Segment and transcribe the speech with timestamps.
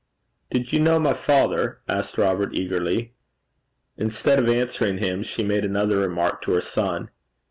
[0.49, 3.13] 'Did you know my father?' asked Robert, eagerly.
[3.97, 7.11] Instead of answering him she made another remark to her son.